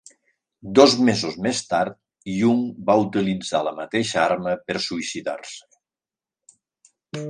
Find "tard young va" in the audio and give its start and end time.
1.73-2.97